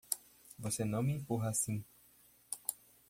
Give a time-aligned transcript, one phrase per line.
[0.57, 1.85] Você não me empurra assim!